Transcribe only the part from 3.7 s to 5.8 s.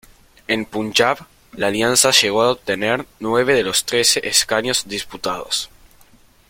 trece escaños disputados.